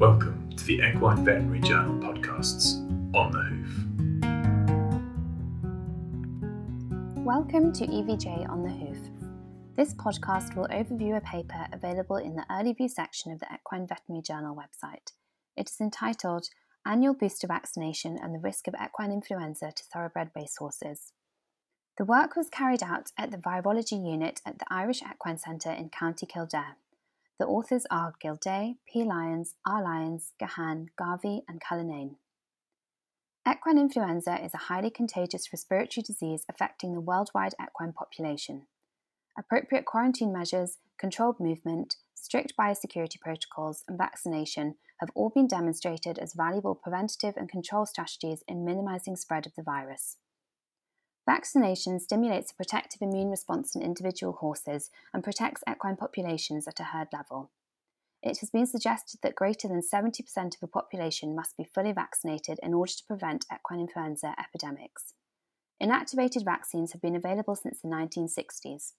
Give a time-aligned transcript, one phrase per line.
[0.00, 2.78] Welcome to the Equine Veterinary Journal podcasts
[3.14, 3.70] on the Hoof.
[7.18, 8.96] Welcome to EVJ on the Hoof.
[9.76, 13.86] This podcast will overview a paper available in the early view section of the Equine
[13.86, 15.12] Veterinary Journal website.
[15.54, 16.48] It is entitled
[16.86, 21.12] Annual Booster Vaccination and the Risk of Equine Influenza to Thoroughbred Racehorses.
[21.98, 25.90] The work was carried out at the Virology Unit at the Irish Equine Centre in
[25.90, 26.78] County Kildare.
[27.40, 29.02] The authors are Gildea, P.
[29.02, 29.82] Lyons, R.
[29.82, 32.16] Lyons, Gahan, Garvey, and Cullinane.
[33.48, 38.66] Equine influenza is a highly contagious respiratory disease affecting the worldwide equine population.
[39.38, 46.34] Appropriate quarantine measures, controlled movement, strict biosecurity protocols, and vaccination have all been demonstrated as
[46.34, 50.18] valuable preventative and control strategies in minimizing spread of the virus.
[51.30, 56.90] Vaccination stimulates a protective immune response in individual horses and protects equine populations at a
[56.90, 57.52] herd level.
[58.20, 62.58] It has been suggested that greater than 70% of a population must be fully vaccinated
[62.64, 65.14] in order to prevent equine influenza epidemics.
[65.80, 68.94] Inactivated vaccines have been available since the 1960s.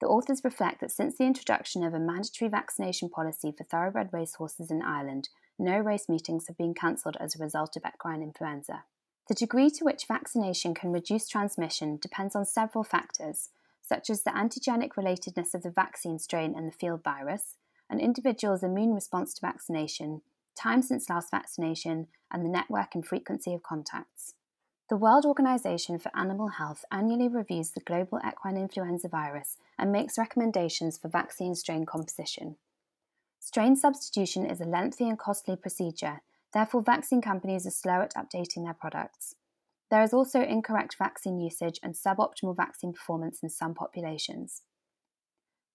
[0.00, 4.70] The authors reflect that since the introduction of a mandatory vaccination policy for thoroughbred racehorses
[4.70, 8.84] in Ireland, no race meetings have been cancelled as a result of equine influenza.
[9.30, 13.50] The degree to which vaccination can reduce transmission depends on several factors,
[13.80, 17.54] such as the antigenic relatedness of the vaccine strain and the field virus,
[17.88, 20.22] an individual's immune response to vaccination,
[20.56, 24.34] time since last vaccination, and the network and frequency of contacts.
[24.88, 30.18] The World Organization for Animal Health annually reviews the global equine influenza virus and makes
[30.18, 32.56] recommendations for vaccine strain composition.
[33.38, 36.20] Strain substitution is a lengthy and costly procedure
[36.52, 39.34] Therefore, vaccine companies are slow at updating their products.
[39.90, 44.62] There is also incorrect vaccine usage and suboptimal vaccine performance in some populations.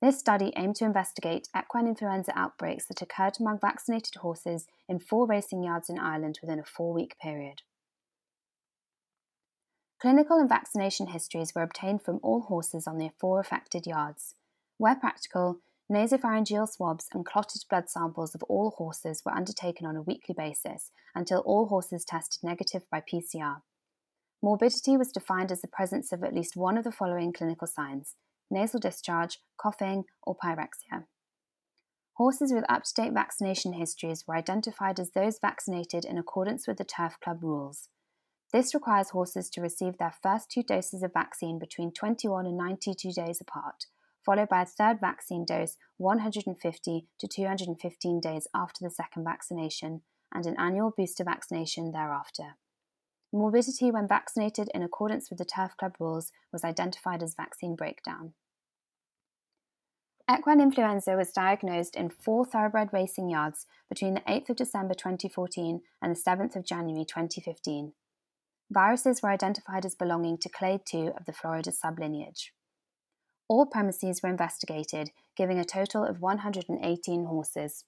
[0.02, 5.26] This study aimed to investigate equine influenza outbreaks that occurred among vaccinated horses in four
[5.26, 7.62] racing yards in Ireland within a four week period.
[10.02, 14.36] Clinical and vaccination histories were obtained from all horses on the four affected yards.
[14.78, 15.60] Where practical,
[15.92, 20.90] Nasopharyngeal swabs and clotted blood samples of all horses were undertaken on a weekly basis
[21.14, 23.58] until all horses tested negative by PCR.
[24.42, 28.16] Morbidity was defined as the presence of at least one of the following clinical signs
[28.50, 31.06] nasal discharge, coughing, or pyrexia.
[32.14, 36.78] Horses with up to date vaccination histories were identified as those vaccinated in accordance with
[36.78, 37.90] the Turf Club rules.
[38.54, 43.12] This requires horses to receive their first two doses of vaccine between 21 and 92
[43.12, 43.86] days apart
[44.26, 50.02] followed by a third vaccine dose 150 to 215 days after the second vaccination,
[50.34, 52.58] and an annual booster vaccination thereafter.
[53.32, 58.34] Morbidity when vaccinated in accordance with the Turf Club rules was identified as vaccine breakdown.
[60.30, 65.82] Equine influenza was diagnosed in four thoroughbred racing yards between the 8th of December 2014
[66.02, 67.94] and the 7th of January 2015.
[68.72, 72.50] Viruses were identified as belonging to clade 2 of the Florida sublineage.
[73.48, 77.84] All premises were investigated, giving a total of 118 horses.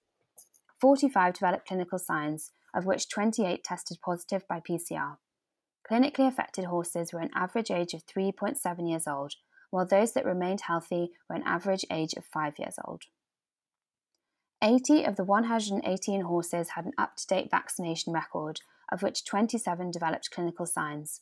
[0.80, 5.18] 45 developed clinical signs, of which 28 tested positive by PCR.
[5.90, 9.34] Clinically affected horses were an average age of 3.7 years old,
[9.72, 13.04] while those that remained healthy were an average age of 5 years old.
[14.62, 19.92] 80 of the 118 horses had an up to date vaccination record, of which 27
[19.92, 21.22] developed clinical signs.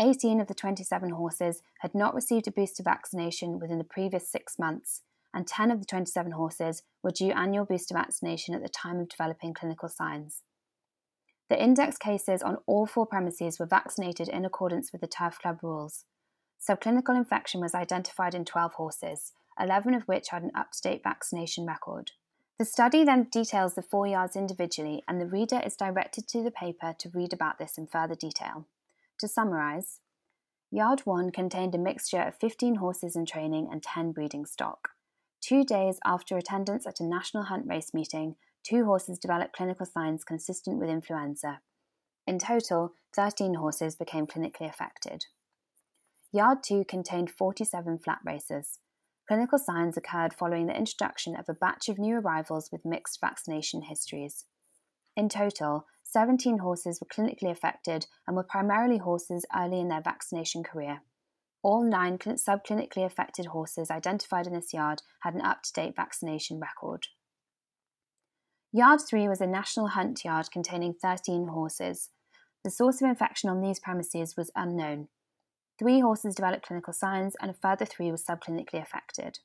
[0.00, 4.58] 18 of the 27 horses had not received a booster vaccination within the previous six
[4.58, 5.02] months,
[5.34, 9.10] and 10 of the 27 horses were due annual booster vaccination at the time of
[9.10, 10.42] developing clinical signs.
[11.50, 15.58] The index cases on all four premises were vaccinated in accordance with the Turf Club
[15.62, 16.04] rules.
[16.58, 21.02] Subclinical infection was identified in 12 horses, 11 of which had an up to date
[21.02, 22.12] vaccination record.
[22.58, 26.50] The study then details the four yards individually, and the reader is directed to the
[26.50, 28.66] paper to read about this in further detail.
[29.20, 30.00] To summarise,
[30.70, 34.92] Yard 1 contained a mixture of 15 horses in training and 10 breeding stock.
[35.42, 40.24] Two days after attendance at a national hunt race meeting, two horses developed clinical signs
[40.24, 41.60] consistent with influenza.
[42.26, 45.26] In total, 13 horses became clinically affected.
[46.32, 48.78] Yard 2 contained 47 flat races.
[49.28, 53.82] Clinical signs occurred following the introduction of a batch of new arrivals with mixed vaccination
[53.82, 54.46] histories.
[55.16, 60.62] In total, 17 horses were clinically affected and were primarily horses early in their vaccination
[60.62, 61.02] career.
[61.62, 66.58] All nine subclinically affected horses identified in this yard had an up to date vaccination
[66.58, 67.06] record.
[68.72, 72.10] Yard 3 was a national hunt yard containing 13 horses.
[72.64, 75.08] The source of infection on these premises was unknown.
[75.78, 79.38] Three horses developed clinical signs, and a further three were subclinically affected.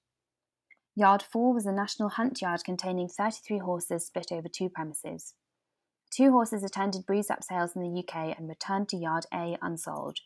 [0.95, 5.33] Yard 4 was a national hunt yard containing 33 horses split over two premises.
[6.15, 10.19] Two horses attended breeze up sales in the UK and returned to Yard A unsold.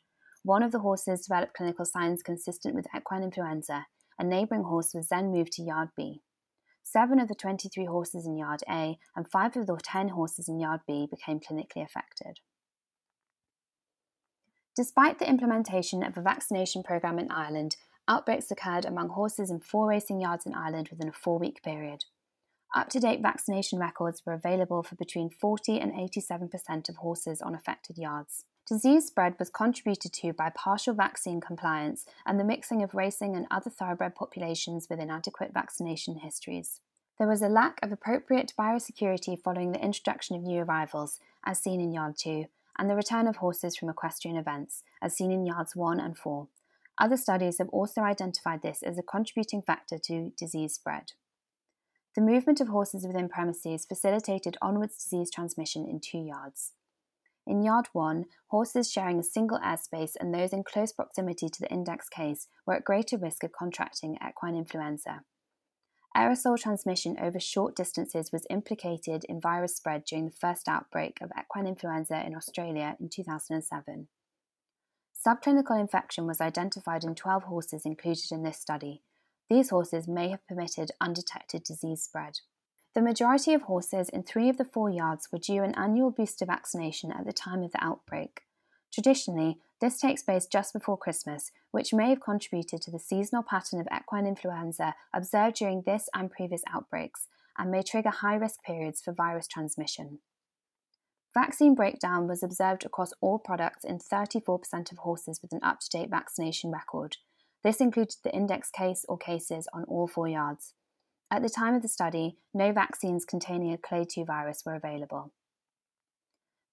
[0.44, 3.88] One of the horses developed clinical signs consistent with equine influenza.
[4.20, 6.22] A neighbouring horse was then moved to Yard B.
[6.84, 10.60] Seven of the 23 horses in Yard A and five of the 10 horses in
[10.60, 12.40] Yard B became clinically affected.
[14.76, 17.78] Despite the implementation of a vaccination programme in Ireland,
[18.08, 22.06] outbreaks occurred among horses in four racing yards in Ireland within a four week period.
[22.76, 27.56] Up to date vaccination records were available for between 40 and 87% of horses on
[27.56, 28.46] affected yards.
[28.68, 33.48] Disease spread was contributed to by partial vaccine compliance and the mixing of racing and
[33.50, 36.80] other thoroughbred populations with inadequate vaccination histories.
[37.18, 41.82] There was a lack of appropriate biosecurity following the introduction of new arrivals, as seen
[41.82, 42.46] in Yard 2,
[42.78, 46.48] and the return of horses from equestrian events, as seen in Yards 1 and 4.
[47.00, 51.14] Other studies have also identified this as a contributing factor to disease spread.
[52.16, 56.74] The movement of horses within premises facilitated onwards disease transmission in two yards.
[57.46, 61.72] In Yard 1, horses sharing a single airspace and those in close proximity to the
[61.72, 65.24] index case were at greater risk of contracting equine influenza.
[66.18, 71.32] Aerosol transmission over short distances was implicated in virus spread during the first outbreak of
[71.40, 74.08] equine influenza in Australia in 2007.
[75.26, 79.04] Subclinical infection was identified in 12 horses included in this study.
[79.50, 82.40] These horses may have permitted undetected disease spread.
[82.94, 86.46] The majority of horses in three of the four yards were due an annual booster
[86.46, 88.42] vaccination at the time of the outbreak.
[88.92, 93.80] Traditionally, this takes place just before Christmas, which may have contributed to the seasonal pattern
[93.80, 99.02] of equine influenza observed during this and previous outbreaks, and may trigger high risk periods
[99.02, 100.20] for virus transmission.
[101.34, 105.90] Vaccine breakdown was observed across all products in 34% of horses with an up to
[105.90, 107.18] date vaccination record.
[107.64, 110.74] This included the index case or cases on all four yards.
[111.32, 115.32] At the time of the study, no vaccines containing a clade 2 virus were available.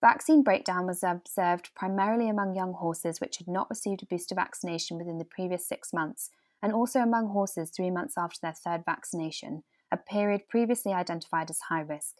[0.00, 4.96] Vaccine breakdown was observed primarily among young horses which had not received a booster vaccination
[4.98, 6.30] within the previous six months,
[6.62, 11.60] and also among horses three months after their third vaccination, a period previously identified as
[11.68, 12.16] high risk.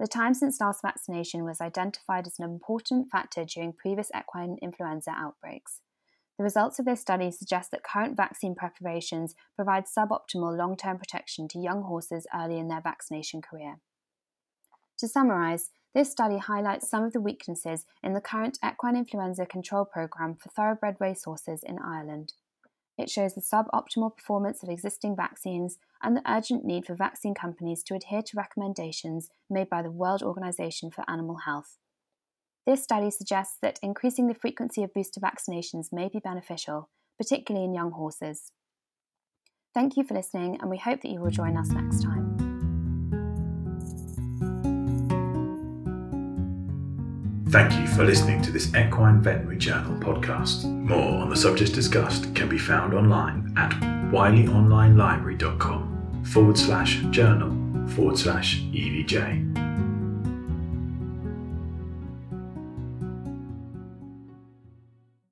[0.00, 5.10] The time since last vaccination was identified as an important factor during previous equine influenza
[5.10, 5.80] outbreaks.
[6.38, 11.46] The results of this study suggest that current vaccine preparations provide suboptimal long term protection
[11.48, 13.80] to young horses early in their vaccination career.
[14.98, 19.84] To summarise, this study highlights some of the weaknesses in the current equine influenza control
[19.84, 22.32] programme for thoroughbred racehorses in Ireland.
[22.96, 27.82] It shows the suboptimal performance of existing vaccines and the urgent need for vaccine companies
[27.84, 31.78] to adhere to recommendations made by the World Organization for Animal Health.
[32.66, 36.88] This study suggests that increasing the frequency of booster vaccinations may be beneficial,
[37.18, 38.52] particularly in young horses.
[39.74, 42.28] Thank you for listening, and we hope that you will join us next time.
[47.48, 50.64] Thank you for listening to this Equine Veterinary Journal podcast.
[50.64, 53.72] More on the subjects discussed can be found online at
[54.12, 57.50] wileyonlinelibrary.com forward slash journal
[57.88, 59.61] forward slash EVJ.